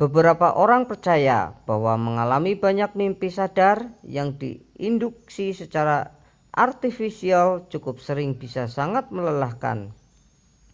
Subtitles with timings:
[0.00, 3.78] beberapa orang percaya bahwa mengalami banyak mimpi sadar
[4.16, 5.96] yang diinduksi secara
[6.66, 9.78] artifisial cukup sering bisa sangat melelahkan